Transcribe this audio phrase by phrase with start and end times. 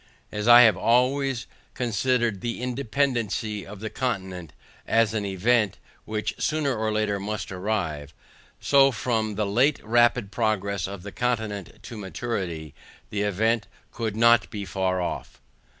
[0.31, 1.45] As I have always
[1.75, 4.51] considered the independancy of this continent,
[4.87, 8.11] as an event, which sooner or later must arrive,
[8.59, 12.73] so from the late rapid progress of the continent to maturity,
[13.11, 15.39] the event could not be far off.